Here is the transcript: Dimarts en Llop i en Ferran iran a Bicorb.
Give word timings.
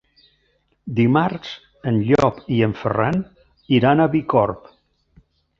Dimarts 0.99 1.51
en 1.91 2.01
Llop 2.09 2.41
i 2.57 2.59
en 2.71 2.75
Ferran 2.81 3.23
iran 3.81 4.03
a 4.03 4.09
Bicorb. 4.17 4.77